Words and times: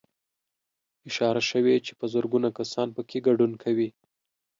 اشاره 1.09 1.41
شوې 1.49 1.75
چې 1.85 1.91
په 1.99 2.05
زرګونه 2.13 2.49
کسان 2.57 2.87
پکې 2.95 3.17
ګډون 3.27 3.51
کوي 3.63 3.89